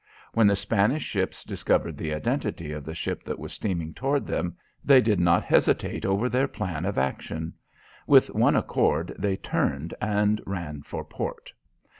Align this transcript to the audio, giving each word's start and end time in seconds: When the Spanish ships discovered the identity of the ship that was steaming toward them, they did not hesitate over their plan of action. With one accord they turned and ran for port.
When 0.33 0.47
the 0.47 0.55
Spanish 0.55 1.03
ships 1.03 1.43
discovered 1.43 1.95
the 1.95 2.11
identity 2.11 2.71
of 2.71 2.83
the 2.85 2.95
ship 2.95 3.23
that 3.25 3.37
was 3.37 3.53
steaming 3.53 3.93
toward 3.93 4.25
them, 4.25 4.57
they 4.83 4.99
did 4.99 5.19
not 5.19 5.43
hesitate 5.43 6.07
over 6.07 6.27
their 6.27 6.47
plan 6.47 6.85
of 6.85 6.97
action. 6.97 7.53
With 8.07 8.31
one 8.33 8.55
accord 8.55 9.13
they 9.19 9.35
turned 9.37 9.93
and 10.01 10.41
ran 10.47 10.81
for 10.81 11.05
port. 11.05 11.53